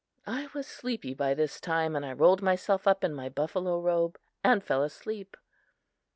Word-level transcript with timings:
I 0.25 0.49
was 0.55 0.65
sleepy 0.65 1.13
by 1.13 1.35
this 1.35 1.59
time 1.61 1.95
and 1.95 2.03
I 2.03 2.13
rolled 2.13 2.41
myself 2.41 2.87
up 2.87 3.03
in 3.03 3.13
my 3.13 3.29
buffalo 3.29 3.79
robe 3.79 4.17
and 4.43 4.63
fell 4.63 4.81
asleep. 4.81 5.37